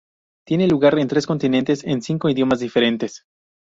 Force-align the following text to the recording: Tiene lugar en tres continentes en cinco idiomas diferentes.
Tiene 0.47 0.65
lugar 0.67 0.97
en 0.97 1.07
tres 1.07 1.27
continentes 1.27 1.83
en 1.83 2.01
cinco 2.01 2.27
idiomas 2.27 2.59
diferentes. 2.59 3.23